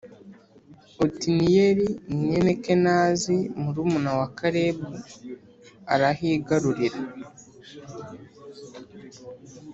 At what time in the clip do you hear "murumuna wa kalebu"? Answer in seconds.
3.61-4.89